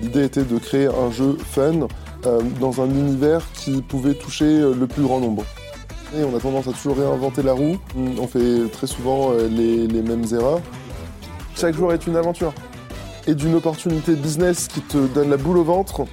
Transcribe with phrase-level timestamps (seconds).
[0.00, 1.88] L'idée était de créer un jeu fun
[2.26, 5.44] euh, dans un univers qui pouvait toucher euh, le plus grand nombre.
[6.16, 7.78] Et on a tendance à toujours réinventer la roue.
[7.96, 10.60] On fait très souvent euh, les, les mêmes erreurs.
[11.56, 12.52] Chaque jour est une aventure.
[13.26, 16.04] Et d'une opportunité business qui te donne la boule au ventre.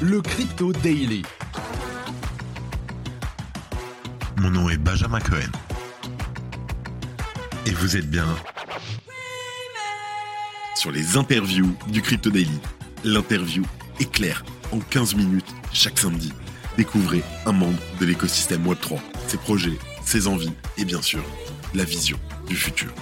[0.00, 1.22] Le Crypto Daily.
[4.38, 5.50] Mon nom est Benjamin Cohen.
[7.66, 8.26] Et vous êtes bien
[10.86, 12.60] sur les interviews du Crypto Daily.
[13.02, 13.64] L'interview
[13.98, 16.32] est claire en 15 minutes chaque samedi.
[16.76, 21.24] Découvrez un membre de l'écosystème Web3, ses projets, ses envies et bien sûr
[21.74, 22.92] la vision du futur.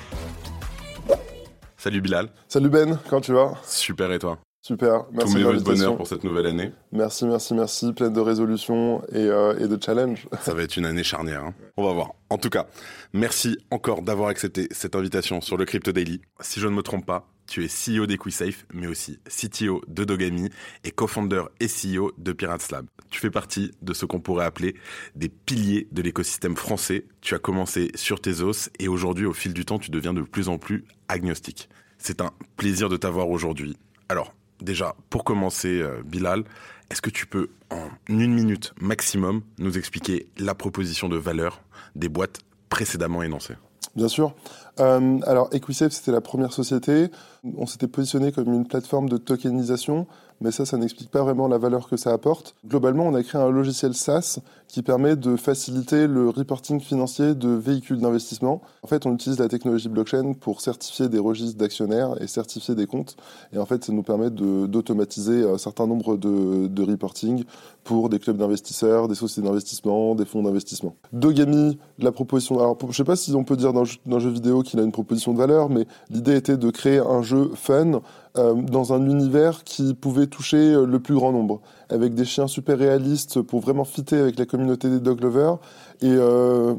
[1.77, 2.31] Salut Bilal.
[2.49, 3.53] Salut Ben, comment tu vas?
[3.67, 4.39] Super et toi?
[4.63, 6.73] Super, merci Tous mes voeux de bonheur pour cette nouvelle année.
[6.91, 7.93] Merci, merci, merci.
[7.93, 10.27] Pleine de résolutions et, euh, et de challenges.
[10.41, 11.45] Ça va être une année charnière.
[11.45, 11.55] hein.
[11.77, 12.13] On va voir.
[12.31, 12.65] En tout cas,
[13.13, 16.23] merci encore d'avoir accepté cette invitation sur le Crypto Daily.
[16.41, 20.51] Si je ne me trompe pas, tu es CEO d'EquiSafe, mais aussi CTO de Dogami
[20.85, 22.87] et co-founder et CEO de Pirates Lab.
[23.11, 24.75] Tu fais partie de ce qu'on pourrait appeler
[25.15, 27.07] des piliers de l'écosystème français.
[27.21, 30.23] Tu as commencé sur tes os et aujourd'hui, au fil du temps, tu deviens de
[30.23, 31.69] plus en plus agnostique.
[31.99, 33.77] C'est un plaisir de t'avoir aujourd'hui.
[34.09, 36.45] Alors, déjà, pour commencer, euh, Bilal,
[36.91, 41.63] est-ce que tu peux, en une minute maximum, nous expliquer la proposition de valeur
[41.95, 43.55] des boîtes précédemment énoncées?
[43.97, 44.35] Bien sûr.
[44.81, 47.11] Euh, alors, EquiSafe, c'était la première société.
[47.57, 50.07] On s'était positionné comme une plateforme de tokenisation,
[50.41, 52.57] mais ça, ça n'explique pas vraiment la valeur que ça apporte.
[52.67, 54.41] Globalement, on a créé un logiciel SaaS
[54.75, 58.61] qui permet de faciliter le reporting financier de véhicules d'investissement.
[58.83, 62.89] En fait, on utilise la technologie blockchain pour certifier des registres d'actionnaires et certifier des
[62.89, 63.17] comptes.
[63.53, 67.45] Et en fait, ça nous permet d'automatiser un certain nombre de, de reporting
[67.85, 70.97] pour des clubs d'investisseurs, des sociétés d'investissement, des fonds d'investissement.
[71.13, 72.59] Dogami, la proposition.
[72.59, 74.91] Alors, je sais pas si on peut dire d'un jeu, jeu vidéo qu'il a une
[74.91, 78.01] proposition de valeur, mais l'idée était de créer un jeu fun
[78.37, 81.61] euh, dans un univers qui pouvait toucher le plus grand nombre,
[81.95, 85.59] avec des chiens super réalistes pour vraiment fitter avec la communauté des dog lovers.
[86.03, 86.75] Et, euh,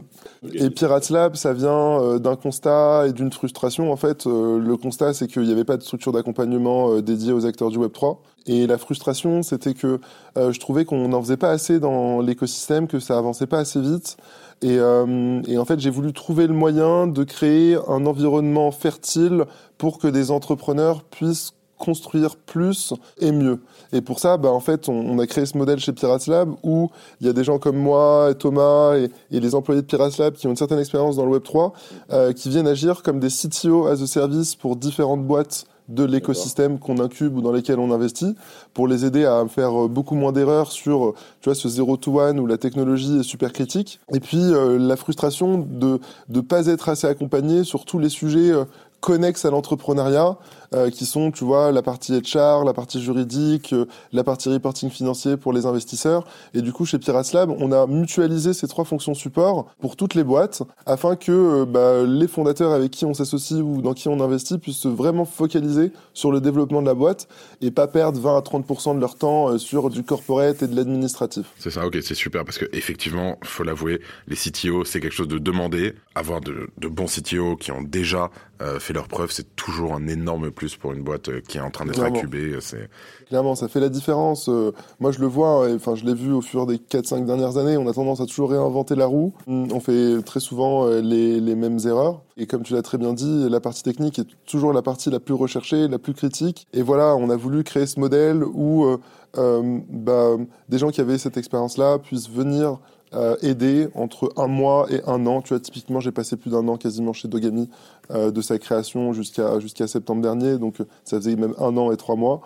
[0.53, 3.91] et Pirates Lab, ça vient euh, d'un constat et d'une frustration.
[3.91, 7.33] En fait, euh, le constat, c'est qu'il n'y avait pas de structure d'accompagnement euh, dédiée
[7.33, 8.21] aux acteurs du Web 3.
[8.47, 9.99] Et la frustration, c'était que
[10.35, 14.17] je trouvais qu'on n'en faisait pas assez dans l'écosystème, que ça avançait pas assez vite.
[14.61, 19.45] Et, et en fait, j'ai voulu trouver le moyen de créer un environnement fertile
[19.79, 23.59] pour que des entrepreneurs puissent construire plus et mieux.
[23.93, 26.53] Et pour ça, bah, en fait, on, on a créé ce modèle chez Pirates Lab
[26.63, 26.89] où
[27.21, 30.17] il y a des gens comme moi, et Thomas et, et les employés de Pirates
[30.17, 31.73] Lab qui ont une certaine expérience dans le Web 3,
[32.11, 36.79] euh, qui viennent agir comme des CTO as a service pour différentes boîtes de l'écosystème
[36.79, 38.35] qu'on incube ou dans lesquels on investit
[38.73, 41.97] pour les aider à faire euh, beaucoup moins d'erreurs sur euh, tu vois ce 0
[41.97, 45.99] to 1 où la technologie est super critique et puis euh, la frustration de
[46.29, 48.65] de pas être assez accompagné sur tous les sujets euh,
[49.05, 50.35] connexes à l'entrepreneuriat
[50.73, 54.89] euh, qui sont tu vois la partie HR, la partie juridique, euh, la partie reporting
[54.89, 58.83] financier pour les investisseurs et du coup chez Pirates Lab, on a mutualisé ces trois
[58.83, 63.13] fonctions support pour toutes les boîtes afin que euh, bah, les fondateurs avec qui on
[63.13, 66.95] s'associe ou dans qui on investit puissent se vraiment focaliser sur le développement de la
[66.95, 67.27] boîte
[67.61, 70.75] et pas perdre 20 à 30% de leur temps euh, sur du corporate et de
[70.75, 71.45] l'administratif.
[71.59, 75.27] C'est ça, ok, c'est super parce que effectivement, faut l'avouer, les CTO, c'est quelque chose
[75.27, 75.93] de demandé.
[76.15, 78.31] Avoir de, de bons CTO qui ont déjà
[78.61, 81.61] euh, fait leurs preuves, c'est toujours un énorme plus pour une boîte euh, qui est
[81.61, 82.57] en train d'être incubée.
[82.61, 82.89] C'est
[83.27, 84.49] Clairement, ça fait la différence.
[84.49, 87.57] Euh, moi, je le vois, et, enfin, je l'ai vu au fur des 4-5 dernières
[87.57, 89.33] années, on a tendance à toujours réinventer la roue.
[89.47, 92.21] On fait très souvent euh, les, les mêmes erreurs.
[92.37, 95.19] Et comme tu l'as très bien dit, la partie technique est toujours la partie la
[95.19, 96.67] plus recherchée, la plus critique.
[96.73, 98.97] Et voilà, on a voulu créer ce modèle où euh,
[99.37, 100.35] euh, bah,
[100.69, 102.79] des gens qui avaient cette expérience-là puissent venir
[103.15, 105.41] euh, aider entre un mois et un an.
[105.41, 107.69] Tu vois, typiquement, j'ai passé plus d'un an quasiment chez Dogami,
[108.11, 110.57] euh, de sa création jusqu'à septembre dernier.
[110.57, 112.41] Donc, euh, ça faisait même un an et trois mois.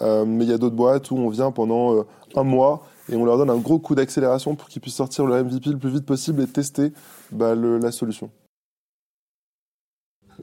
[0.00, 2.04] Mais il y a d'autres boîtes où on vient pendant
[2.34, 5.40] un mois et on leur donne un gros coup d'accélération pour qu'ils puissent sortir le
[5.44, 6.92] MVP le plus vite possible et tester
[7.30, 8.28] bah, la solution.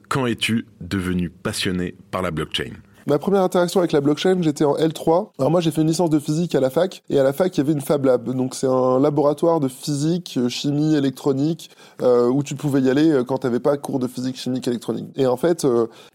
[0.08, 2.72] quand es-tu devenu passionné par la blockchain?
[3.06, 5.30] Ma première interaction avec la blockchain, j'étais en L3.
[5.38, 7.56] Alors moi, j'ai fait une licence de physique à la fac, et à la fac,
[7.56, 8.32] il y avait une Fab Lab.
[8.34, 13.10] Donc c'est un laboratoire de physique, euh, chimie, électronique, euh, où tu pouvais y aller
[13.10, 15.08] euh, quand t'avais pas cours de physique, chimique, électronique.
[15.16, 15.66] Et en fait,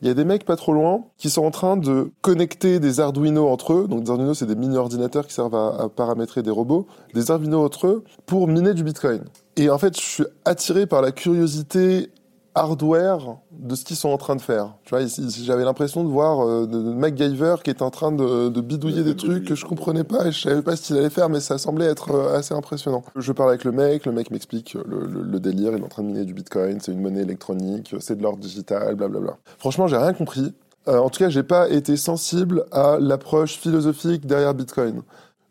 [0.01, 3.00] il y a des mecs pas trop loin qui sont en train de connecter des
[3.00, 3.88] Arduino entre eux.
[3.88, 6.88] Donc des Arduino, c'est des mini-ordinateurs qui servent à, à paramétrer des robots.
[7.13, 9.23] Des Arduino entre eux pour miner du Bitcoin.
[9.57, 12.11] Et en fait, je suis attiré par la curiosité
[12.57, 14.75] hardware de ce qu'ils sont en train de faire.
[14.83, 15.06] Tu vois,
[15.44, 19.04] j'avais l'impression de voir euh, de, de MacGyver qui est en train de, de bidouiller
[19.04, 21.39] des trucs que je comprenais pas et je savais pas ce qu'il allait faire, mais
[21.39, 23.04] ça semblait être euh, assez impressionnant.
[23.15, 25.86] Je parle avec le mec, le mec m'explique euh, le, le- le délire, il est
[25.86, 29.38] en train de miner du Bitcoin, c'est une monnaie électronique, c'est de l'or digital, blablabla.
[29.57, 30.54] Franchement, j'ai rien compris.
[30.88, 35.01] Euh, en tout cas, j'ai pas été sensible à l'approche philosophique derrière Bitcoin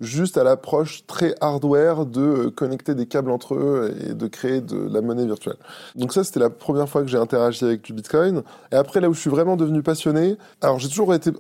[0.01, 4.61] juste à l'approche très hardware de euh, connecter des câbles entre eux et de créer
[4.61, 5.57] de la monnaie virtuelle.
[5.95, 8.43] Donc ça, c'était la première fois que j'ai interagi avec du Bitcoin.
[8.73, 11.31] Et après, là où je suis vraiment devenu passionné, alors j'ai toujours été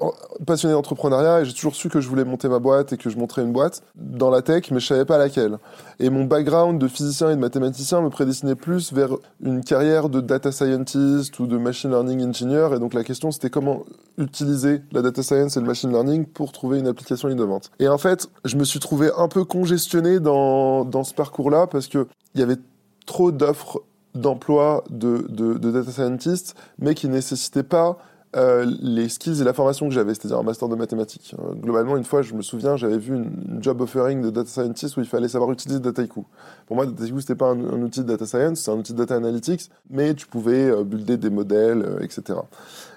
[0.47, 3.19] passionné d'entrepreneuriat et j'ai toujours su que je voulais monter ma boîte et que je
[3.19, 5.58] monterais une boîte dans la tech, mais je savais pas laquelle.
[5.99, 9.11] Et mon background de physicien et de mathématicien me prédestinait plus vers
[9.43, 12.75] une carrière de data scientist ou de machine learning engineer.
[12.75, 13.85] Et donc la question, c'était comment
[14.19, 17.70] utiliser la data science et le machine learning pour trouver une application innovante.
[17.79, 21.87] Et en fait, je me suis trouvé un peu congestionné dans, dans ce parcours-là parce
[21.87, 22.58] que il y avait
[23.06, 23.82] trop d'offres
[24.16, 27.98] d'emploi de, data scientist, mais qui nécessitaient pas
[28.34, 31.34] euh, les skills et la formation que j'avais, c'est-à-dire un master de mathématiques.
[31.38, 34.96] Euh, globalement, une fois, je me souviens, j'avais vu une, job offering de data scientist
[34.96, 36.26] où il fallait savoir utiliser Dataiku.
[36.66, 39.14] Pour moi, Dataiku, c'était pas un, outil de data science, c'est un outil de data
[39.14, 42.38] analytics, mais tu pouvais euh, builder des modèles, etc.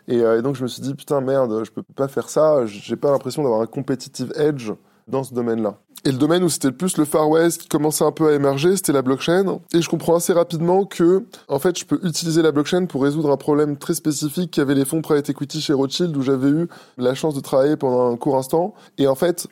[0.07, 2.95] Et, et, donc, je me suis dit, putain, merde, je peux pas faire ça, j'ai
[2.95, 4.71] pas l'impression d'avoir un competitive edge
[5.09, 5.77] dans ce domaine-là.
[6.05, 8.33] Et le domaine où c'était le plus le Far West qui commençait un peu à
[8.33, 9.59] émerger, c'était la blockchain.
[9.73, 13.29] Et je comprends assez rapidement que, en fait, je peux utiliser la blockchain pour résoudre
[13.31, 16.67] un problème très spécifique qu'avaient les fonds private equity chez Rothschild, où j'avais eu
[16.97, 18.73] la chance de travailler pendant un court instant.
[18.97, 19.49] Et en fait,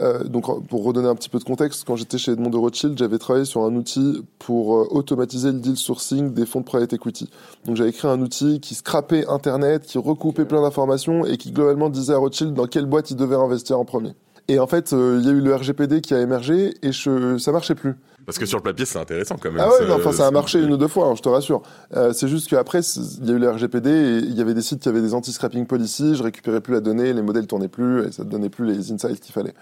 [0.00, 2.96] euh, donc, pour redonner un petit peu de contexte, quand j'étais chez Edmond de Rothschild,
[2.96, 6.92] j'avais travaillé sur un outil pour euh, automatiser le deal sourcing des fonds de private
[6.92, 7.28] equity.
[7.64, 11.90] Donc, j'avais créé un outil qui scrapait Internet, qui recoupait plein d'informations et qui globalement
[11.90, 14.14] disait à Rothschild dans quelle boîte il devait investir en premier.
[14.48, 17.36] Et en fait, euh, il y a eu le RGPD qui a émergé et je,
[17.38, 17.94] ça marchait plus.
[18.24, 19.60] Parce que sur le papier, c'est intéressant quand même.
[19.60, 21.62] Ah ouais, enfin, ça a marché une ou deux fois, hein, je te rassure.
[21.96, 24.60] Euh, c'est juste qu'après, il y a eu le RGPD et il y avait des
[24.60, 28.06] sites qui avaient des anti-scrapping policies, je récupérais plus la donnée, les modèles tournaient plus
[28.06, 29.54] et ça te donnait plus les insights qu'il fallait.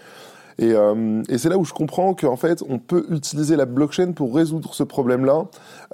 [0.58, 4.12] Et, euh, et c'est là où je comprends qu'en fait, on peut utiliser la blockchain
[4.12, 5.44] pour résoudre ce problème-là,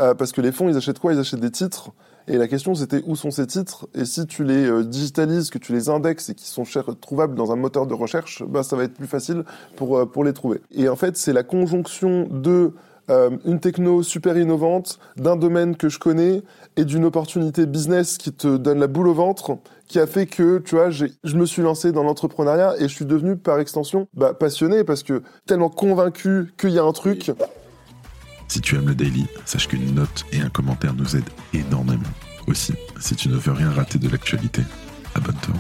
[0.01, 1.13] euh, parce que les fonds, ils achètent quoi?
[1.13, 1.91] Ils achètent des titres.
[2.29, 3.89] Et la question, c'était où sont ces titres?
[3.95, 6.65] Et si tu les euh, digitalises, que tu les indexes et qu'ils sont
[7.01, 9.45] trouvables dans un moteur de recherche, bah, ça va être plus facile
[9.77, 10.61] pour, euh, pour les trouver.
[10.71, 12.73] Et en fait, c'est la conjonction de
[13.11, 16.43] euh, une techno super innovante, d'un domaine que je connais
[16.77, 19.59] et d'une opportunité business qui te donne la boule au ventre,
[19.89, 23.05] qui a fait que, tu vois, je me suis lancé dans l'entrepreneuriat et je suis
[23.05, 27.33] devenu par extension bah, passionné parce que tellement convaincu qu'il y a un truc.
[28.53, 32.03] Si tu aimes le daily, sache qu'une note et un commentaire nous aident énormément.
[32.47, 34.61] Aussi, si tu ne veux rien rater de l'actualité,
[35.15, 35.55] abonne-toi.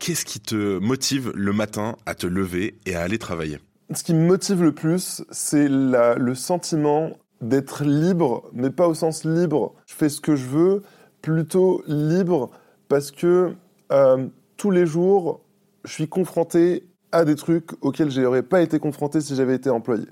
[0.00, 3.60] Qu'est-ce qui te motive le matin à te lever et à aller travailler?
[3.94, 7.10] Ce qui me motive le plus, c'est le sentiment
[7.42, 10.82] d'être libre, mais pas au sens libre, je fais ce que je veux,
[11.22, 12.50] plutôt libre
[12.88, 13.54] parce que
[13.92, 14.26] euh,
[14.56, 15.42] tous les jours,
[15.84, 19.70] je suis confronté à des trucs auxquels je n'aurais pas été confronté si j'avais été
[19.70, 20.06] employé.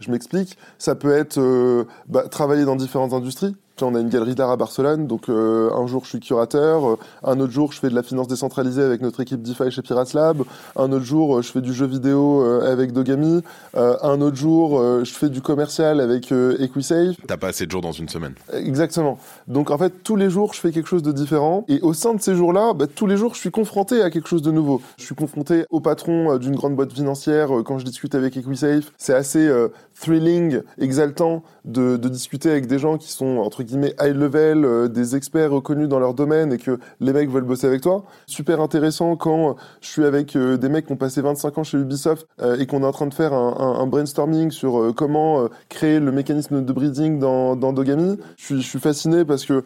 [0.00, 4.34] Je m'explique, ça peut être euh, bah, travailler dans différentes industries, on a une galerie
[4.34, 7.80] d'art à Barcelone, donc euh, un jour je suis curateur, euh, un autre jour je
[7.80, 10.42] fais de la finance décentralisée avec notre équipe DeFi chez Pirates Lab,
[10.76, 13.42] un autre jour euh, je fais du jeu vidéo avec Dogami,
[13.74, 17.16] un autre jour je fais du commercial avec EquiSafe.
[17.26, 18.34] T'as pas assez de jours dans une semaine.
[18.52, 19.18] Exactement.
[19.48, 22.14] Donc en fait tous les jours je fais quelque chose de différent et au sein
[22.14, 24.80] de ces jours-là, bah, tous les jours je suis confronté à quelque chose de nouveau.
[24.98, 28.92] Je suis confronté au patron d'une grande boîte financière quand je discute avec EquiSafe.
[28.96, 29.50] C'est assez
[29.98, 35.16] thrilling, exaltant de, discuter avec des gens qui sont entre guillemets high level, euh, des
[35.16, 38.04] experts reconnus dans leur domaine et que les mecs veulent bosser avec toi.
[38.26, 41.78] Super intéressant quand je suis avec euh, des mecs qui ont passé 25 ans chez
[41.78, 46.10] Ubisoft euh, et qu'on est en train de faire un, brainstorming sur comment créer le
[46.10, 48.18] mécanisme de breeding dans, Dogami.
[48.36, 49.62] Je suis, je suis fasciné parce que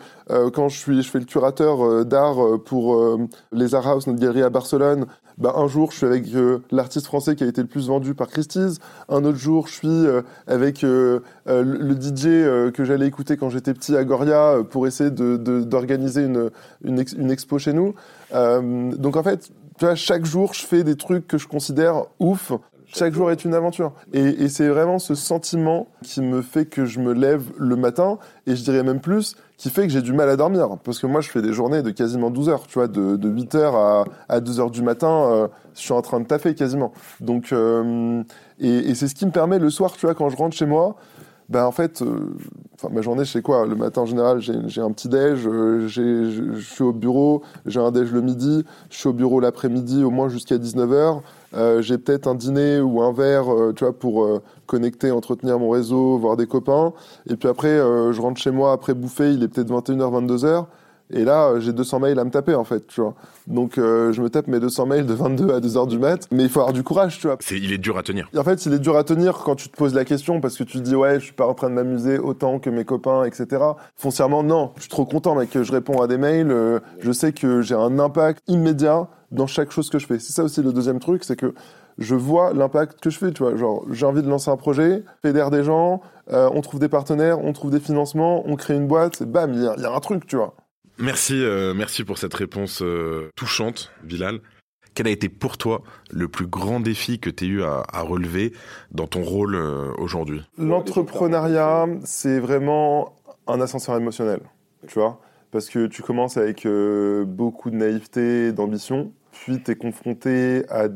[0.53, 3.19] quand je suis, je fais le curateur d'art pour
[3.53, 5.07] les Art House, notre galerie à Barcelone,
[5.39, 6.27] bah, un jour, je suis avec
[6.71, 8.79] l'artiste français qui a été le plus vendu par Christie's.
[9.09, 10.07] Un autre jour, je suis
[10.47, 15.11] avec le, le DJ que j'allais écouter quand j'étais petit à Goria euh, pour essayer
[15.11, 16.53] d'organiser de,
[16.85, 17.95] une, une, une, expo chez nous.
[18.35, 22.05] Euh, donc en fait, tu vois, chaque jour, je fais des trucs que je considère
[22.19, 22.53] ouf.
[22.93, 23.93] Chaque jour est une aventure.
[24.13, 28.19] Et, et c'est vraiment ce sentiment qui me fait que je me lève le matin,
[28.47, 30.79] et je dirais même plus, qui fait que j'ai du mal à dormir.
[30.83, 33.29] Parce que moi, je fais des journées de quasiment 12 heures, tu vois, de, de
[33.29, 36.55] 8 heures à, à 2 heures du matin, euh, je suis en train de taffer
[36.55, 36.93] quasiment.
[37.21, 38.23] Donc, euh,
[38.59, 40.67] et, et c'est ce qui me permet le soir, tu vois, quand je rentre chez
[40.67, 40.97] moi,
[41.51, 42.37] ben en fait, euh,
[42.91, 43.67] ma journée, sais quoi?
[43.67, 47.91] Le matin en général, j'ai un petit déj, euh, je suis au bureau, j'ai un
[47.91, 51.21] déj le midi, je suis au bureau l'après-midi au moins jusqu'à 19h.
[51.55, 55.59] Euh, j'ai peut-être un dîner ou un verre, euh, tu vois, pour euh, connecter, entretenir
[55.59, 56.93] mon réseau, voir des copains.
[57.29, 60.67] Et puis après, je rentre chez moi après bouffer, il est peut-être 21h, 22h.
[61.13, 63.15] Et là, j'ai 200 mails à me taper, en fait, tu vois.
[63.47, 66.27] Donc, euh, je me tape mes 200 mails de 22 à 2 heures du mat.
[66.31, 67.37] Mais il faut avoir du courage, tu vois.
[67.41, 68.29] C'est, il est dur à tenir.
[68.37, 70.63] En fait, il est dur à tenir quand tu te poses la question parce que
[70.65, 73.25] tu te dis, ouais, je suis pas en train de m'amuser autant que mes copains,
[73.25, 73.47] etc.
[73.97, 74.71] Foncièrement, non.
[74.77, 76.51] Je suis trop content, mec, que je réponds à des mails.
[76.51, 80.19] euh, je sais que j'ai un impact immédiat dans chaque chose que je fais.
[80.19, 81.55] C'est ça aussi le deuxième truc, c'est que
[81.99, 83.57] je vois l'impact que je fais, tu vois.
[83.57, 86.01] Genre, j'ai envie de lancer un projet, fédère des gens,
[86.33, 89.63] euh, on trouve des partenaires, on trouve des financements, on crée une boîte, bam, il
[89.63, 90.55] y, a- il y a un truc, tu vois.
[91.01, 94.41] Merci, euh, merci pour cette réponse euh, touchante, Bilal.
[94.95, 98.53] Quel a été pour toi le plus grand défi que tu as eu à, relever
[98.91, 100.43] dans ton rôle euh, aujourd'hui?
[100.59, 103.15] L'entrepreneuriat, c'est vraiment
[103.47, 104.41] un ascenseur émotionnel,
[104.89, 105.23] tu vois?
[105.53, 106.69] Parce que tu commences avec
[107.27, 110.89] beaucoup de naïveté, d'ambition, puis tu es confronté à,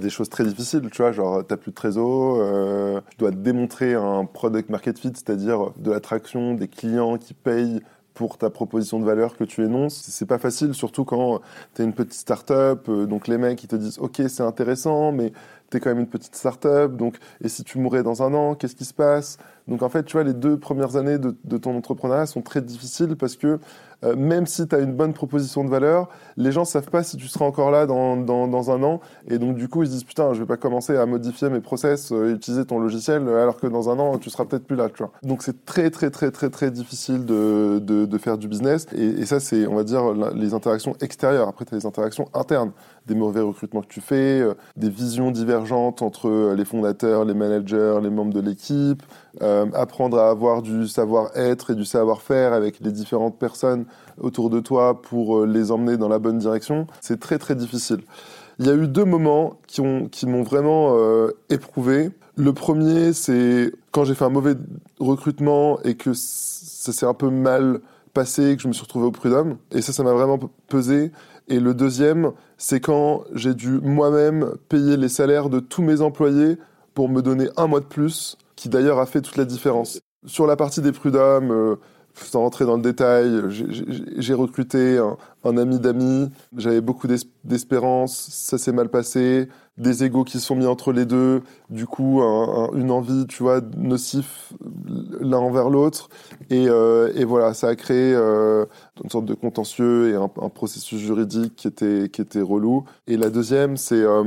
[0.00, 4.24] des choses très difficiles, tu vois, genre t'as plus de trésor, tu dois démontrer un
[4.24, 7.80] product market fit, c'est-à-dire de l'attraction, des clients qui payent
[8.20, 9.94] pour ta proposition de valeur que tu énonces.
[9.94, 11.40] C'est pas facile, surtout quand
[11.74, 15.10] tu es une petite start-up, euh, donc les mecs ils te disent ok c'est intéressant,
[15.10, 15.32] mais
[15.70, 18.54] tu es quand même une petite start-up, donc et si tu mourais dans un an,
[18.54, 19.38] qu'est-ce qui se passe?
[19.68, 23.16] Donc en fait, tu vois, les deux premières années de, ton entrepreneuriat sont très difficiles
[23.16, 23.60] parce que
[24.02, 27.18] euh, même si tu as une bonne proposition de valeur, les gens savent pas si
[27.18, 30.04] tu seras encore là dans, dans, un an, et donc du coup ils se disent
[30.04, 33.58] putain, je vais pas commencer à modifier mes process, euh, utiliser ton logiciel, euh, alors
[33.58, 35.12] que dans un an tu seras peut-être plus là, tu vois.
[35.22, 39.38] Donc c'est très très très très très difficile de, de, faire du business, et, ça
[39.38, 41.48] c'est, on va dire, les interactions extérieures.
[41.48, 42.72] Après tu as les interactions internes,
[43.06, 45.30] des mauvais recrutements que tu fais, euh, des visions
[45.70, 49.02] entre euh, les fondateurs, les managers, les membres de l'équipe,
[49.42, 53.84] euh, apprendre à avoir du savoir-être et du savoir-faire avec les différentes personnes
[54.20, 58.00] autour de toi pour euh, les emmener dans la bonne direction, c'est très très difficile.
[58.58, 60.94] Il y a eu deux moments qui ont qui m'ont vraiment
[61.48, 62.10] éprouvé.
[62.36, 64.54] Le premier, c'est quand j'ai fait un mauvais
[64.98, 67.80] recrutement et que ça s'est un peu mal
[68.12, 69.56] passé, que je me suis retrouvé au prud'homme.
[69.70, 70.38] Et ça, ça m'a vraiment
[70.68, 71.10] pesé.
[71.50, 76.56] Et le deuxième, c'est quand j'ai dû moi-même payer les salaires de tous mes employés
[76.94, 80.00] pour me donner un mois de plus, qui d'ailleurs a fait toute la différence.
[80.26, 81.76] Sur la partie des prud'hommes, euh,
[82.14, 84.98] sans rentrer dans le détail, j'ai- recruté
[85.44, 89.48] un, ami d'amis, j'avais beaucoup d'es- d'espérance, ça s'est mal passé,
[89.78, 93.26] des égaux qui se sont mis entre les deux, du coup un- un- une envie,
[93.26, 94.52] tu vois, nocif
[95.20, 96.08] l'un envers l'autre,
[96.50, 98.66] et, euh, voilà, ça a créé euh,
[99.02, 102.84] une sorte de contentieux et un, processus juridique qui était, relou.
[103.06, 104.24] Et la deuxième, c'est euh,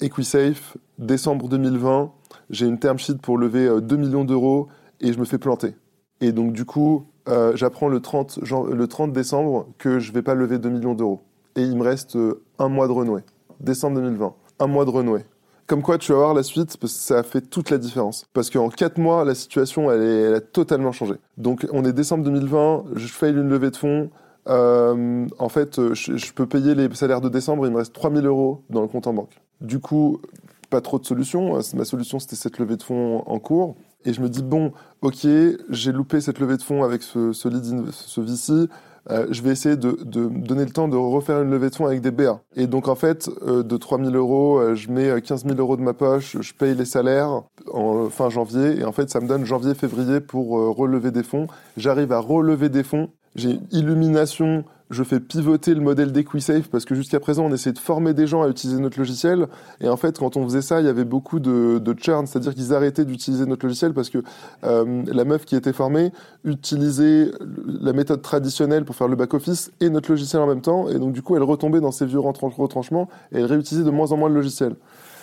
[0.00, 2.12] EquiSafe, décembre 2020,
[2.50, 4.68] j'ai une term sheet pour lever euh, 2 millions d'euros
[5.00, 5.74] et je me fais planter.
[6.20, 10.22] Et donc, du coup, euh, j'apprends le 30, jan- le 30 décembre que je vais
[10.22, 11.20] pas lever 2 millions d'euros.
[11.56, 13.22] Et il me reste euh, un mois de renouer.
[13.60, 14.34] Décembre 2020.
[14.60, 15.24] Un mois de renouer.
[15.66, 18.26] Comme quoi, tu vas voir la suite, parce que ça a fait toute la différence.
[18.32, 21.14] Parce qu'en 4 mois, la situation, elle, a totalement changé.
[21.36, 24.10] Donc, on est décembre 2020, je fail une levée de fonds.
[24.48, 28.24] Euh, en fait, je, je peux payer les salaires de décembre, il me reste 3000
[28.24, 29.38] euros dans le compte en banque.
[29.60, 30.22] Du coup,
[30.70, 31.58] pas trop de solutions.
[31.74, 33.76] Ma solution, c'était cette levée de fonds en cours.
[34.04, 35.26] Et je me dis, bon, ok,
[35.70, 38.68] j'ai loupé cette levée de fonds avec ce, ce, lead in- ce VC.
[39.10, 41.86] Euh, je vais essayer de, de donner le temps de refaire une levée de fonds
[41.86, 42.42] avec des BA.
[42.56, 45.76] Et donc, en fait, euh, de 3000 euros, euh, je mets euh, 15 000 euros
[45.76, 48.78] de ma poche, je paye les salaires en fin janvier.
[48.78, 51.46] Et en fait, ça me donne janvier-février pour relever des fonds.
[51.76, 53.08] J'arrive à relever des fonds.
[53.34, 54.64] J'ai une illumination.
[54.90, 58.26] Je fais pivoter le modèle d'EquiSafe parce que jusqu'à présent, on essayait de former des
[58.26, 59.46] gens à utiliser notre logiciel.
[59.82, 62.54] Et en fait, quand on faisait ça, il y avait beaucoup de, de churn, c'est-à-dire
[62.54, 64.22] qu'ils arrêtaient d'utiliser notre logiciel parce que
[64.64, 66.10] euh, la meuf qui était formée
[66.44, 67.30] utilisait
[67.66, 70.88] la méthode traditionnelle pour faire le back-office et notre logiciel en même temps.
[70.88, 73.90] Et donc, du coup, elle retombait dans ses vieux retranch- retranchements et elle réutilisait de
[73.90, 74.74] moins en moins le logiciel.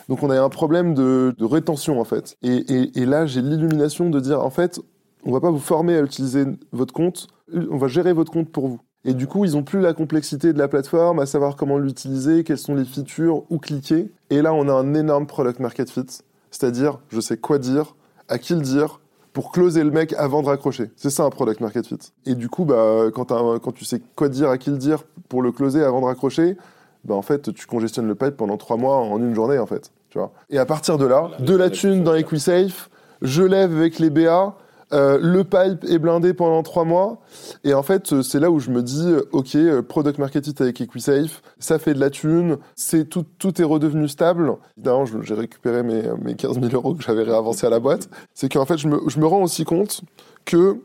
[0.09, 2.37] Donc, on avait un problème de, rétention, en fait.
[2.43, 4.79] Et, et, et là, j'ai l'illumination de dire, en fait,
[5.25, 7.27] on va pas vous former à utiliser votre compte,
[7.71, 8.79] on va gérer votre compte pour vous.
[9.05, 12.43] Et du coup, ils ont plus la complexité de la plateforme, à savoir comment l'utiliser,
[12.43, 14.11] quelles sont les features, où cliquer.
[14.31, 16.07] Et là, on a un énorme product market fit.
[16.49, 17.95] C'est-à-dire, je sais quoi dire,
[18.29, 18.99] à qui le dire,
[19.31, 20.89] pour closer le mec avant de raccrocher.
[20.95, 21.99] C'est ça un product market fit.
[22.25, 25.51] Et du coup, bah, quand tu sais quoi dire, à qui le dire, pour le
[25.51, 26.57] closer avant de raccrocher,
[27.03, 29.91] bah, en fait, tu congestionnes le pipe pendant trois mois en une journée, en fait.
[30.09, 30.31] Tu vois?
[30.49, 32.89] Et à partir de là, de la thune dans EquiSafe,
[33.21, 34.55] je lève avec les BA,
[34.93, 37.21] euh, le pipe est blindé pendant trois mois.
[37.63, 40.79] Et en fait, euh, c'est là où je me dis, euh, OK, product market avec
[40.81, 44.53] EquiSafe, ça fait de la thune, c'est tout, tout est redevenu stable.
[44.77, 48.09] Évidemment, j'ai récupéré mes, mes 15 000 euros que j'avais réavancés à la boîte.
[48.33, 50.01] C'est qu'en fait, je me, je me rends aussi compte
[50.45, 50.79] que,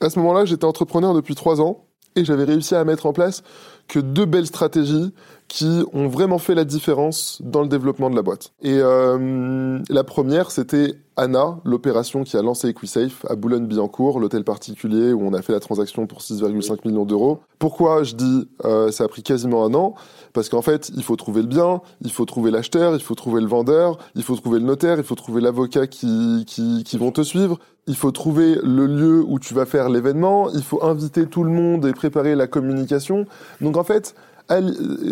[0.00, 1.84] à ce moment-là, j'étais entrepreneur depuis trois ans
[2.16, 3.42] et j'avais réussi à mettre en place
[3.88, 5.12] que deux belles stratégies
[5.48, 8.52] qui ont vraiment fait la différence dans le développement de la boîte.
[8.62, 15.12] Et euh, la première, c'était Anna, l'opération qui a lancé EquiSafe à Boulogne-Billancourt, l'hôtel particulier
[15.12, 17.40] où on a fait la transaction pour 6,5 millions d'euros.
[17.58, 19.94] Pourquoi je dis euh, ça a pris quasiment un an?
[20.32, 23.40] Parce qu'en fait, il faut trouver le bien, il faut trouver l'acheteur, il faut trouver
[23.40, 27.12] le vendeur, il faut trouver le notaire, il faut trouver l'avocat qui, qui, qui vont
[27.12, 31.26] te suivre, il faut trouver le lieu où tu vas faire l'événement, il faut inviter
[31.26, 33.24] tout le monde et préparer la communication.
[33.60, 34.14] Donc en fait,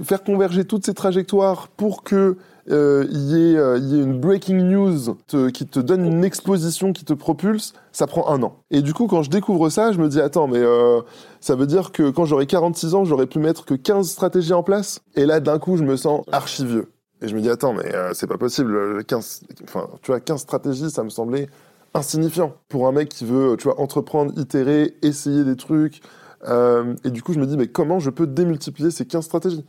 [0.05, 2.37] faire converger toutes ces trajectoires pour que
[2.71, 5.17] euh, il y, euh, y, ait une breaking news
[5.53, 8.57] qui te donne une exposition qui te propulse, ça prend un an.
[8.71, 11.01] Et du coup, quand je découvre ça, je me dis, attends, mais euh,
[11.41, 14.63] ça veut dire que quand j'aurai 46 ans, j'aurais pu mettre que 15 stratégies en
[14.63, 15.01] place?
[15.15, 16.91] Et là, d'un coup, je me sens archivieux.
[17.21, 19.05] Et je me dis, attends, mais c'est pas possible.
[19.05, 21.49] 15, enfin, tu vois, 15 stratégies, ça me semblait
[21.93, 22.55] insignifiant.
[22.69, 26.01] Pour un mec qui veut, tu vois, entreprendre, itérer, essayer des trucs,
[26.49, 29.65] euh, et du coup, je me dis, mais comment je peux démultiplier ces 15 stratégies?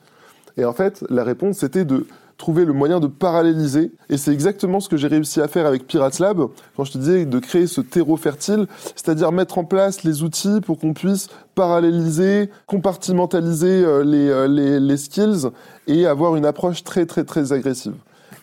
[0.58, 3.92] Et en fait, la réponse, c'était de trouver le moyen de paralléliser.
[4.10, 6.98] Et c'est exactement ce que j'ai réussi à faire avec Pirates Lab, quand je te
[6.98, 11.30] disais de créer ce terreau fertile, c'est-à-dire mettre en place les outils pour qu'on puisse
[11.56, 15.50] paralléliser, compartimentaliser euh, les, euh, les, skills
[15.88, 17.94] et avoir une approche très très très agressive.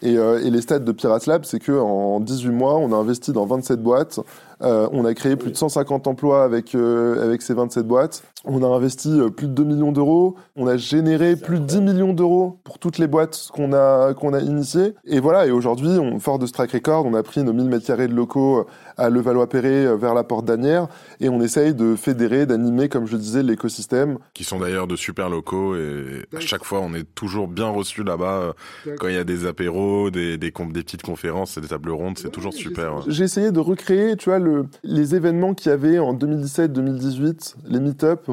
[0.00, 3.32] Et, et, les stats de Pirates Lab, c'est que en 18 mois, on a investi
[3.32, 4.18] dans 27 boîtes,
[4.62, 8.22] euh, on a créé plus de 150 emplois avec, euh, avec ces 27 boîtes.
[8.44, 10.36] On a investi euh, plus de 2 millions d'euros.
[10.56, 14.34] On a généré plus de 10 millions d'euros pour toutes les boîtes qu'on a, qu'on
[14.34, 14.94] a initiées.
[15.04, 17.68] Et voilà, et aujourd'hui, on, fort de ce track record, on a pris nos 1000
[17.68, 18.66] mètres carrés de locaux
[18.96, 20.88] à Levallois-Perret vers la porte d'Anières
[21.20, 24.18] et on essaye de fédérer, d'animer, comme je disais, l'écosystème.
[24.34, 28.04] Qui sont d'ailleurs de super locaux et à chaque fois, on est toujours bien reçu
[28.04, 28.54] là-bas
[28.98, 32.30] quand il y a des apéros, des, des, des petites conférences, des tables rondes, c'est
[32.30, 33.02] toujours super.
[33.08, 34.51] J'ai essayé de recréer, tu vois, le,
[34.84, 38.28] les événements qu'il y avait en 2017-2018, les meet-up,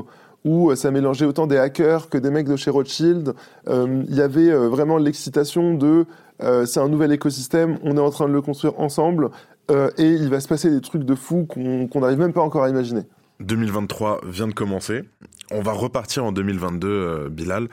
[0.45, 3.33] où euh, ça mélangeait autant des hackers que des mecs de chez Rothschild.
[3.67, 6.05] Euh, il y avait euh, vraiment l'excitation de
[6.65, 9.29] c'est un nouvel écosystème, on est en train de le construire ensemble
[9.69, 12.69] et il va se passer des trucs de fou qu'on n'arrive même pas encore à
[12.69, 13.01] imaginer.
[13.41, 15.01] 2023 vient de commencer.
[15.51, 17.67] On va repartir en 2022, Bilal.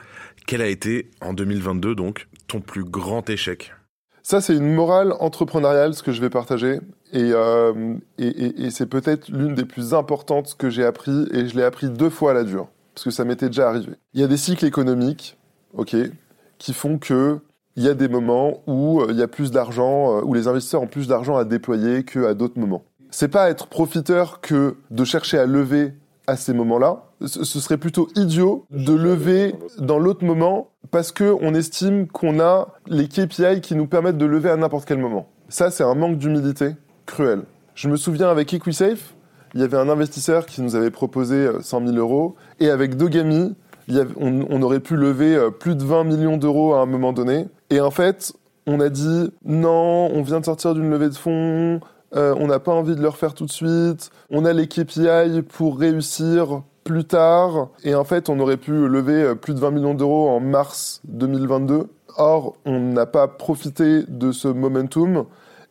[0.47, 3.71] Quel a été en 2022 donc ton plus grand échec?
[4.27, 6.81] Ça, c'est une morale entrepreneuriale, ce que je vais partager.
[7.13, 11.47] Et, euh, et, et, et c'est peut-être l'une des plus importantes que j'ai appris, et
[11.47, 13.93] je l'ai appris deux fois à la dure, parce que ça m'était déjà arrivé.
[14.13, 15.37] Il y a des cycles économiques,
[15.77, 15.95] ok,
[16.57, 17.39] qui font que
[17.77, 20.49] il y a des moments où euh, il y a plus d'argent, euh, où les
[20.49, 22.83] investisseurs ont plus d'argent à déployer qu'à d'autres moments.
[23.11, 25.93] C'est pas être profiteur que de chercher à lever
[26.27, 27.05] à ces moments-là.
[27.25, 32.69] Ce serait plutôt idiot de lever dans l'autre moment parce que on estime qu'on a
[32.87, 35.27] les KPI qui nous permettent de lever à n'importe quel moment.
[35.49, 37.43] Ça, c'est un manque d'humilité cruel.
[37.75, 39.13] Je me souviens avec EquiSafe,
[39.53, 42.95] il y avait un investisseur qui nous avait proposé 100 euh, 000 euros et avec
[42.97, 43.55] Dogami,
[43.89, 47.47] on, on aurait pu lever euh, plus de 20 millions d'euros à un moment donné.
[47.69, 48.33] Et en fait,
[48.65, 51.79] on a dit non, on vient de sortir d'une levée de fonds,
[52.15, 55.41] euh, on n'a pas envie de le refaire tout de suite, on a les KPI
[55.47, 59.71] pour réussir plus tard, et en fait on aurait pu lever euh, plus de 20
[59.71, 61.87] millions d'euros en mars 2022.
[62.15, 65.25] Or, on n'a pas profité de ce momentum,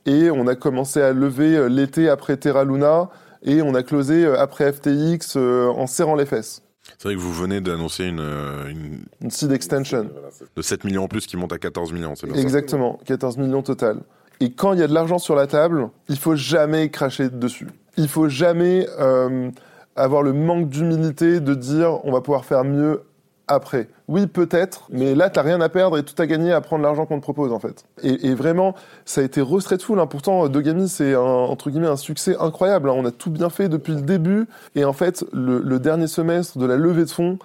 [0.04, 3.08] et on a commencé à lever euh, l'été après Terra Luna,
[3.42, 6.62] et on a closé après FTX en serrant les fesses.
[6.98, 9.04] C'est vrai que vous venez d'annoncer une, une...
[9.22, 10.08] une seed extension.
[10.54, 13.62] De 7 millions en plus qui monte à 14 millions, c'est bien Exactement, 14 millions
[13.62, 14.00] total.
[14.40, 17.68] Et quand il y a de l'argent sur la table, il faut jamais cracher dessus.
[17.96, 19.50] Il faut jamais euh,
[19.96, 23.02] avoir le manque d'humilité de dire on va pouvoir faire mieux
[23.48, 23.88] après.
[24.08, 27.06] Oui, peut-être, mais là, t'as rien à perdre et tout à gagner à prendre l'argent
[27.06, 27.84] qu'on te propose, en fait.
[28.02, 29.98] Et, vraiment, ça a été re-straightful.
[29.98, 30.06] Hein.
[30.06, 32.88] Pourtant, Dogami, c'est un, entre guillemets un succès incroyable.
[32.88, 32.94] Hein.
[32.96, 34.46] On a tout bien fait depuis le début.
[34.74, 37.38] Et en fait, le, le dernier semestre de la levée de fonds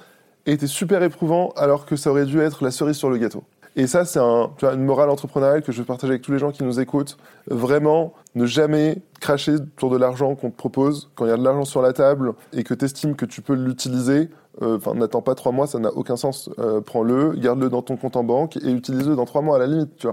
[0.46, 3.44] était super éprouvant, alors que ça aurait dû être la cerise sur le gâteau.
[3.76, 6.52] Et ça, c'est un, une morale entrepreneuriale que je veux partager avec tous les gens
[6.52, 7.18] qui nous écoutent.
[7.48, 11.10] Vraiment, ne jamais cracher sur de l'argent qu'on te propose.
[11.16, 13.42] Quand il y a de l'argent sur la table et que tu estimes que tu
[13.42, 14.30] peux l'utiliser,
[14.62, 16.50] euh, enfin, n'attends pas trois mois, ça n'a aucun sens.
[16.60, 19.68] Euh, prends-le, garde-le dans ton compte en banque et utilise-le dans trois mois à la
[19.68, 20.08] limite.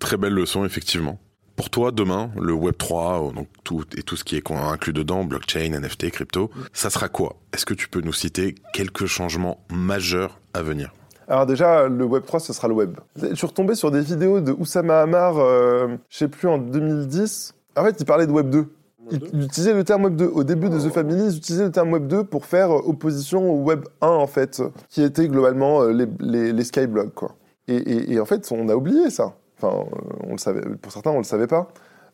[0.00, 1.18] Très belle leçon, effectivement.
[1.54, 5.24] Pour toi, demain, le Web 3, donc tout et tout ce qui est inclus dedans,
[5.24, 7.36] blockchain, NFT, crypto, ça sera quoi?
[7.54, 10.92] Est-ce que tu peux nous citer quelques changements majeurs à venir?
[11.28, 12.96] Alors déjà, le Web 3, ce sera le web.
[13.16, 17.54] Je suis retombé sur des vidéos de Oussama Hamar, euh, je sais plus, en 2010.
[17.76, 18.66] En fait, il parlait de Web 2.
[19.10, 20.26] Il, utilisait le terme Web 2.
[20.26, 23.62] Au début de The Family, ils utilisaient le terme Web 2 pour faire opposition au
[23.62, 27.32] Web 1, en fait, qui était globalement euh, les, les, les skyblogs, quoi.
[27.68, 29.34] Et, et, et, en fait, on a oublié ça.
[29.58, 29.84] Enfin,
[30.22, 31.68] on le savait, pour certains, on le savait pas.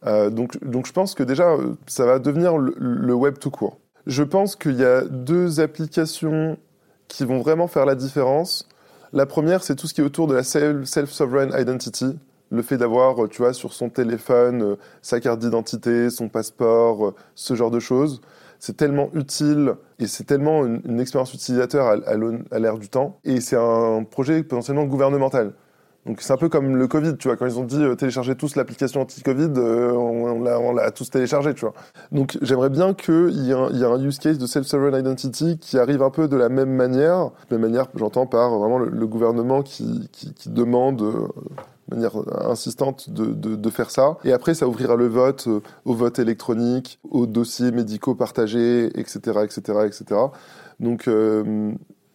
[0.07, 3.79] Euh, donc, donc je pense que déjà, ça va devenir le, le web tout court.
[4.07, 6.57] Je pense qu'il y a deux applications
[7.09, 8.69] qui vont vraiment faire la différence.
[9.15, 12.19] La première, c'est tout ce qui est autour de la self-sovereign identity,
[12.51, 17.15] le fait d'avoir, tu vois, sur son téléphone euh, sa carte d'identité, son passeport, euh,
[17.35, 18.23] ce genre de choses.
[18.59, 21.97] C'est tellement utile et c'est tellement une, expérience utilisateur à,
[22.51, 23.19] à l'ère du temps.
[23.25, 25.53] Et c'est un projet potentiellement gouvernemental.
[26.05, 28.35] Donc c'est un peu comme le Covid, tu vois, quand ils ont dit euh, télécharger
[28.35, 31.75] tous l'application anti-Covid, euh, on, l'a tous téléchargé, tu vois.
[32.11, 36.11] Donc j'aimerais bien qu'il y, ait un use case de self-sovereign identity qui arrive un
[36.11, 40.09] peu de la même manière, de la même manière, j'entends par vraiment le, gouvernement qui,
[40.11, 41.29] qui, demande euh,
[41.89, 42.17] de manière
[42.49, 44.17] insistante de, de, de, faire ça.
[44.25, 49.41] Et après, ça ouvrira le vote euh, au vote électronique, aux dossiers médicaux partagés, etc.,
[49.45, 50.21] etc., etc.
[50.81, 51.09] Donc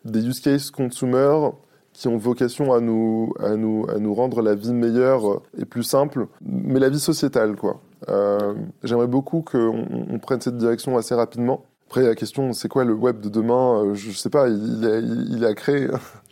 [0.03, 1.51] des use cases consumer
[1.97, 5.81] qui ont vocation à nous, à nous, à nous rendre la vie meilleure et plus
[5.81, 7.81] simple, mais la vie sociétale, quoi.
[8.07, 11.65] Euh, J'aimerais beaucoup qu'on on prenne cette direction assez rapidement.
[11.87, 13.83] Après, la question, c'est quoi le web de demain?
[13.83, 15.87] Euh, Je sais pas, il, est, il à créer.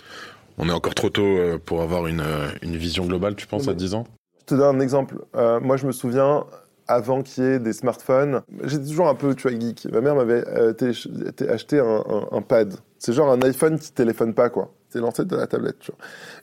[0.59, 2.23] On est encore trop tôt euh, pour avoir une,
[2.61, 4.03] une vision globale, tu penses, à 10 ans?
[4.41, 5.17] Je te donne un exemple.
[5.35, 6.45] Euh, moi, je me souviens,
[6.87, 9.87] avant qu'il y ait des smartphones, j'étais toujours un peu, tu vois, geek.
[9.91, 10.73] Ma mère m'avait euh,
[11.49, 12.75] acheté un, un, un pad.
[12.99, 15.79] C'est genre un iPhone qui téléphone pas, quoi c'est l'ancêtre de la tablette.
[15.79, 15.99] Tu vois.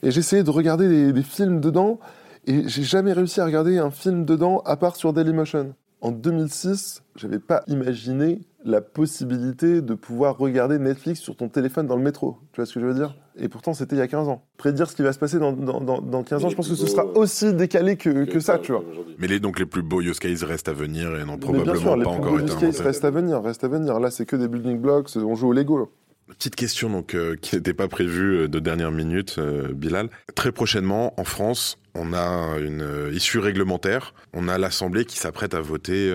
[0.07, 1.99] Et j'essayais de regarder des, films dedans,
[2.45, 5.73] et j'ai jamais réussi à regarder un film dedans à part sur Dailymotion.
[6.01, 11.95] En 2006, j'avais pas imaginé la possibilité de pouvoir regarder Netflix sur ton téléphone dans
[11.95, 12.37] le métro.
[12.51, 13.15] Tu vois ce que je veux dire?
[13.37, 14.43] Et pourtant, c'était il y a 15 ans.
[14.57, 16.85] Prédire ce qui va se passer dans, dans, dans 15 ans, je pense que ce
[16.85, 18.83] sera aussi décalé que, que ça, tu vois.
[19.17, 21.81] Mais les, donc les plus beaux use cases restent à venir et n'ont probablement bien
[21.81, 23.99] sûr, pas encore été Les plus beaux use cases restent à venir, restent à venir.
[23.99, 25.89] Là, c'est que des building blocks, on joue au Lego.
[26.27, 30.09] Petite question donc euh, qui n'était pas prévue euh, de dernière minute, euh, Bilal.
[30.35, 34.13] Très prochainement, en France, on a une issue réglementaire.
[34.33, 36.11] On a l'Assemblée qui s'apprête à voter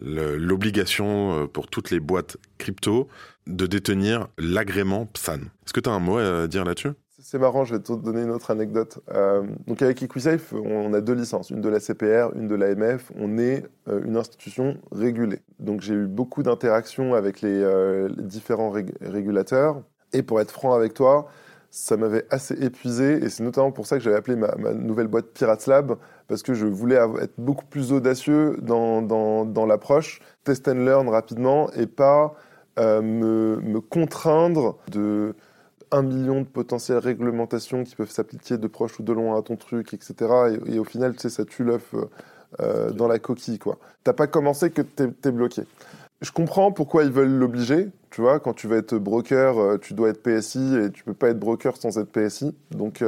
[0.00, 3.06] l'obligation pour toutes les boîtes crypto
[3.46, 5.42] de détenir l'agrément PSAN.
[5.64, 6.88] Est-ce que tu as un mot à dire là-dessus?
[7.18, 8.98] C'est marrant, je vais te donner une autre anecdote.
[9.14, 13.10] Euh, donc avec EquiSafe, on a deux licences, une de la CPR, une de l'AMF.
[13.18, 15.40] On est euh, une institution régulée.
[15.58, 19.82] Donc j'ai eu beaucoup d'interactions avec les, euh, différents régulateurs.
[20.12, 21.26] Et pour être franc avec toi,
[21.70, 23.24] ça m'avait assez épuisé.
[23.24, 25.96] Et c'est notamment pour ça que j'avais appelé ma, nouvelle boîte Pirates Lab,
[26.28, 31.86] parce que je voulais être beaucoup plus audacieux dans, l'approche, test and learn rapidement, et
[31.86, 32.34] pas
[32.78, 35.34] me contraindre de
[35.90, 39.56] un million de potentielles réglementations qui peuvent s'appliquer de proche ou de loin à ton
[39.56, 40.14] truc, etc.
[40.66, 42.06] Et, au final, tu sais, ça tue l'œuf euh,
[42.60, 43.78] euh, dans la coquille, quoi.
[44.04, 45.62] T'as pas commencé que t'es es bloqué.
[46.22, 47.88] Je comprends pourquoi ils veulent l'obliger.
[48.10, 51.14] Tu vois, quand tu vas être broker, euh, tu dois être PSI et tu peux
[51.14, 52.54] pas être broker sans être PSI.
[52.70, 53.04] Donc,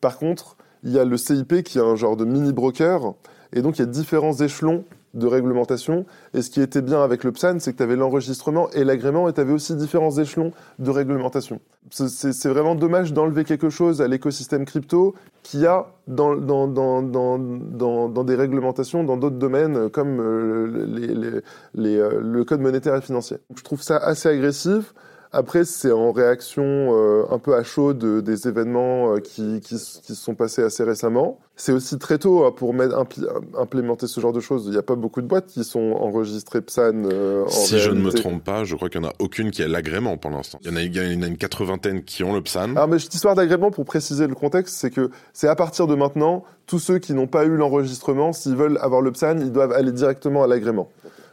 [0.00, 3.14] par contre, il y a le CIP qui est un genre de mini broker.
[3.52, 6.06] Et donc, il y a différents échelons de réglementation.
[6.34, 9.28] Et ce qui était bien avec le PSAN, c'est que tu avais l'enregistrement et l'agrément,
[9.28, 11.60] et tu avais aussi différents échelons de réglementation.
[11.90, 17.02] C'est vraiment dommage d'enlever quelque chose à l'écosystème crypto qu'il y a dans, dans, dans,
[17.02, 21.42] dans, des réglementations dans d'autres domaines, comme euh,
[21.78, 23.38] euh, le code monétaire et financier.
[23.56, 24.92] Je trouve ça assez agressif.
[25.30, 30.14] Après, c'est en réaction euh, un peu à chaud des événements euh, qui, qui, se
[30.14, 31.38] sont passés assez récemment.
[31.54, 32.96] C'est aussi très tôt hein, pour mettre,
[33.58, 34.64] implémenter ce genre de choses.
[34.66, 37.04] Il n'y a pas beaucoup de boîtes qui sont enregistrées PSAN.
[37.04, 39.50] Euh, en si je ne me trompe pas, je crois qu'il n'y en a aucune
[39.50, 40.58] qui a l'agrément pour l'instant.
[40.62, 42.70] Il y en a, il y en a une quatre-vingtaine qui ont le PSAN.
[42.70, 45.94] Alors, mais cette histoire d'agrément, pour préciser le contexte, c'est que c'est à partir de
[45.94, 49.72] maintenant, tous ceux qui n'ont pas eu l'enregistrement, s'ils veulent avoir le PSAN, ils doivent
[49.72, 50.88] aller directement à l'agrément.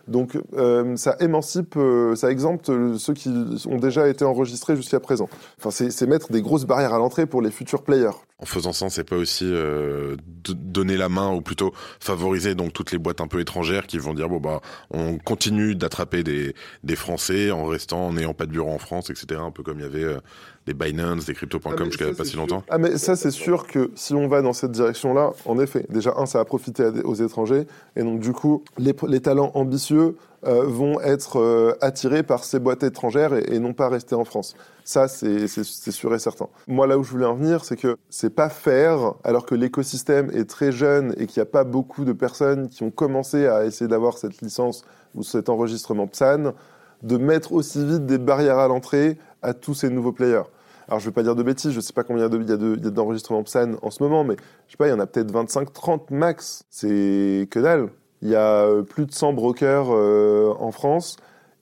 [0.08, 3.30] Donc euh, ça émancipe, euh, ça exempte ceux qui
[3.68, 5.28] ont déjà été enregistrés jusqu'à présent.
[5.58, 8.12] Enfin, c'est mettre des grosses barrières à l'entrée pour les futurs players.
[8.38, 12.92] En faisant ça, c'est pas aussi euh, donner la main ou plutôt favoriser donc toutes
[12.92, 14.60] les boîtes un peu étrangères qui vont dire bon bah
[14.92, 19.10] on continue d'attraper des des Français en restant en n'ayant pas de bureau en France,
[19.10, 19.40] etc.
[19.42, 20.20] Un peu comme il y avait euh,
[20.66, 22.64] des Binance, des crypto.com ah, jusqu'à pas si longtemps.
[22.70, 26.14] Ah mais ça c'est sûr que si on va dans cette direction-là, en effet, déjà
[26.18, 30.16] un ça a profité aux étrangers et donc du coup les, les talents ambitieux
[30.48, 34.56] euh, vont être euh, attirés par ces boîtes étrangères et, non pas rester en France.
[34.84, 36.48] Ça, c'est sûr et certain.
[36.68, 40.30] Moi, là où je voulais en venir, c'est que c'est pas faire, alors que l'écosystème
[40.36, 43.66] est très jeune et qu'il n'y a pas beaucoup de personnes qui ont commencé à
[43.66, 46.54] essayer d'avoir cette licence ou cet enregistrement PSAN,
[47.02, 50.44] de mettre aussi vite des barrières à l'entrée à tous ces nouveaux players.
[50.88, 52.54] Alors, je ne vais pas dire de bêtises, je ne sais pas combien il y
[52.54, 54.36] a d'enregistrements PSAN en ce moment, mais
[54.68, 56.66] je sais pas, il y en a peut-être 25, 30 max.
[56.70, 57.90] C'est que dalle.
[58.22, 61.18] Il y a euh, plus de 100 brokers euh, en France.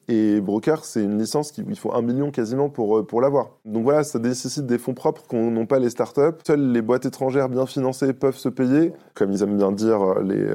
[0.09, 3.51] Et broker, c'est une licence qu'il il faut un million quasiment pour, euh, pour l'avoir.
[3.63, 6.39] Donc voilà, ça nécessite des fonds propres qu'on n'ont pas les startups.
[6.45, 8.91] Seules les boîtes étrangères bien financées peuvent se payer.
[9.13, 10.45] Comme ils aiment bien dire les,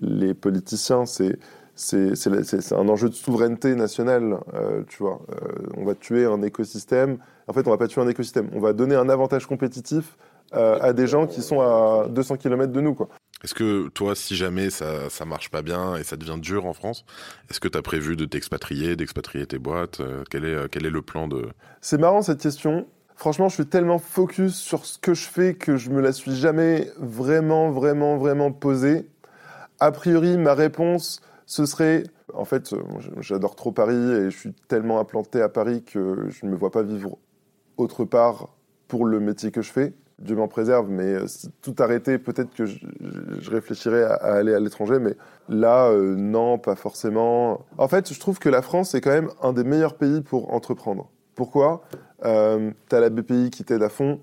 [0.00, 1.38] les politiciens, c'est
[1.74, 4.38] c'est un enjeu de souveraineté nationale,
[4.88, 5.20] tu vois.
[5.76, 8.50] on va tuer un écosystème En fait, on va pas tuer un écosystème.
[8.52, 10.16] On va donner un avantage compétitif
[10.54, 12.94] euh, à des gens qui sont à 200 km de nous.
[12.94, 13.08] Quoi.
[13.44, 16.72] Est-ce que toi, si jamais ça, ça marche pas bien et ça devient dur en
[16.72, 17.04] France,
[17.50, 20.86] est-ce que tu as prévu de t'expatrier, d'expatrier tes boîtes euh, quel, est, euh, quel
[20.86, 21.48] est le plan de...
[21.80, 22.86] C'est marrant cette question.
[23.14, 26.34] Franchement, je suis tellement focus sur ce que je fais que je me la suis
[26.34, 29.08] jamais vraiment, vraiment, vraiment posée.
[29.78, 32.04] A priori, ma réponse, ce serait...
[32.34, 32.74] En fait,
[33.20, 36.70] j'adore trop Paris et je suis tellement implanté à Paris que je ne me vois
[36.70, 37.18] pas vivre
[37.76, 38.48] autre part
[38.88, 39.94] pour le métier que je fais.
[40.18, 41.26] Dieu m'en préserve, mais euh,
[41.60, 42.78] tout arrêter, peut-être que je,
[43.50, 45.14] réfléchirais à, aller à l'étranger, mais
[45.48, 47.66] là, euh, non, pas forcément.
[47.76, 50.54] En fait, je trouve que la France est quand même un des meilleurs pays pour
[50.54, 51.10] entreprendre.
[51.34, 51.82] Pourquoi?
[52.24, 54.20] Euh, T'as la BPI qui t'aide à fond,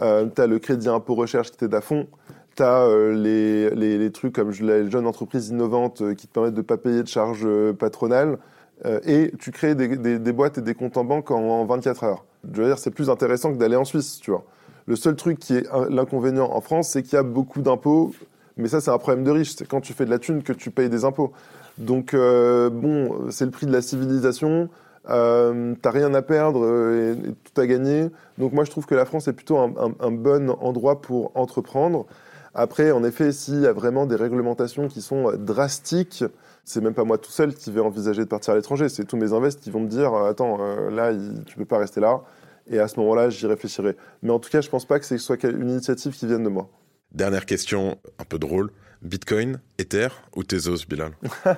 [0.00, 2.06] euh, t'as le crédit impôt recherche qui t'aide à fond,
[2.54, 6.76] t'as les, les, les, trucs comme les jeunes entreprises innovantes qui te permettent de pas
[6.76, 8.38] payer de charges patronales,
[8.84, 12.24] et tu crées des, boîtes et des comptes en banque en, en 24 heures.
[12.52, 14.44] Je veux dire, c'est plus intéressant que d'aller en Suisse, tu vois.
[14.86, 18.12] Le seul truc qui est l'inconvénient en France, c'est qu'il y a beaucoup d'impôts.
[18.56, 19.54] Mais ça, c'est un problème de riche.
[19.56, 21.32] C'est quand tu fais de la thune que tu payes des impôts.
[21.78, 24.68] Donc, euh, bon, c'est le prix de la civilisation.
[25.08, 28.08] Euh, T'as rien à perdre et, tout à gagner.
[28.38, 32.06] Donc, moi, je trouve que la France est plutôt un bon endroit pour entreprendre.
[32.54, 36.24] Après, en effet, s'il y a vraiment des réglementations qui sont drastiques,
[36.64, 38.88] c'est même pas moi tout seul qui vais envisager de partir à l'étranger.
[38.88, 41.12] C'est tous mes invests qui vont me dire Attends, euh, là,
[41.46, 42.22] tu peux pas rester là.
[42.68, 43.96] Et à ce moment-là, j'y réfléchirai.
[44.22, 46.48] Mais en tout cas, je pense pas que ce soit une initiative qui vienne de
[46.48, 46.68] moi.
[47.12, 48.70] Dernière question, un peu drôle.
[49.02, 51.12] Bitcoin, Ether ou Tezos, Bilal?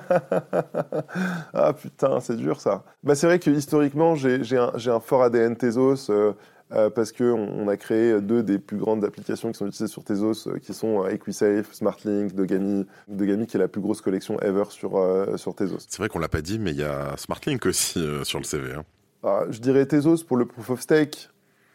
[1.53, 2.83] Ah putain, c'est dur ça.
[3.03, 6.33] Bah, c'est vrai que historiquement, j'ai un, un, fort ADN Tezos euh,
[6.71, 10.03] euh, parce qu'on on a créé deux des plus grandes applications qui sont utilisées sur
[10.03, 12.87] Tezos, euh, qui sont euh, EquiSafe, SmartLink, Dogami.
[13.07, 15.85] Dogami qui est la plus grosse collection ever sur, euh, sur Tezos.
[15.87, 18.73] C'est vrai qu'on l'a pas dit, mais il y a SmartLink aussi sur le CV.
[18.73, 18.83] Hein.
[19.23, 21.29] Ah, je dirais Tezos pour le proof of stake.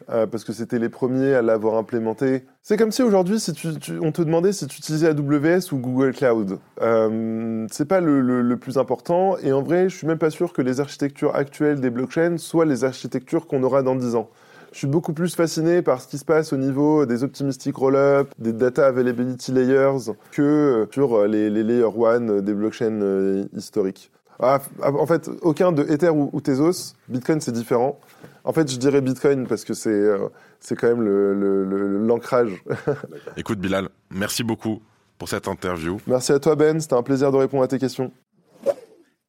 [0.07, 2.43] Parce que c'était les premiers à l'avoir implémenté.
[2.63, 5.77] C'est comme si aujourd'hui, si tu, tu, on te demandait si tu utilisais AWS ou
[5.77, 6.59] Google Cloud.
[7.71, 9.37] C'est pas le, le, le, plus important.
[9.37, 12.65] Et en vrai, je suis même pas sûr que les architectures actuelles des blockchains soient
[12.65, 14.29] les architectures qu'on aura dans 10 ans.
[14.71, 18.29] Je suis beaucoup plus fasciné par ce qui se passe au niveau des optimistic rollup,
[18.39, 24.11] des data availability layers, que sur les, les layer 1 des blockchains euh, historiques.
[24.39, 26.95] Ah, en fait, aucun de Ether ou, ou Tezos.
[27.09, 27.99] Bitcoin, c'est différent.
[28.43, 30.29] En fait, je dirais Bitcoin parce que c'est euh,
[30.59, 31.03] c'est quand même
[32.07, 32.63] l'ancrage.
[32.65, 34.81] Le, le, Écoute, Bilal, merci beaucoup
[35.19, 35.97] pour cette interview.
[36.07, 36.79] Merci à toi, Ben.
[36.79, 38.11] C'était un plaisir de répondre à tes questions.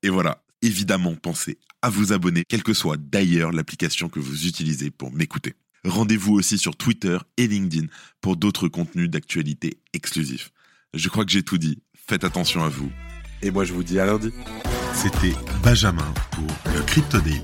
[0.02, 4.90] Et voilà, évidemment, pensez à vous abonner, quelle que soit d'ailleurs l'application que vous utilisez
[4.90, 5.54] pour m'écouter.
[5.84, 7.86] Rendez-vous aussi sur Twitter et LinkedIn
[8.20, 10.52] pour d'autres contenus d'actualité exclusifs.
[10.94, 11.82] Je crois que j'ai tout dit.
[11.94, 12.90] Faites attention à vous.
[13.42, 14.30] Et moi, je vous dis à lundi.
[14.94, 17.42] C'était Benjamin pour le Crypto Daily.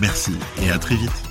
[0.00, 1.25] Merci et à très vite.